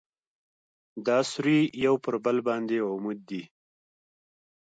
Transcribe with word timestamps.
دا 1.05 1.17
سوري 1.31 1.59
یو 1.85 1.95
پر 2.03 2.13
بل 2.25 2.37
باندې 2.47 2.75
عمود 2.89 3.19
دي. 3.29 3.43